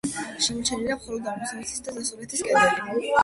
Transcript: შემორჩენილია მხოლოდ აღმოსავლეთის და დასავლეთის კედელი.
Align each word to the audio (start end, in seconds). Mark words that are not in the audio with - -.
შემორჩენილია 0.45 0.95
მხოლოდ 1.01 1.29
აღმოსავლეთის 1.33 1.85
და 1.87 1.95
დასავლეთის 1.99 2.45
კედელი. 2.49 3.07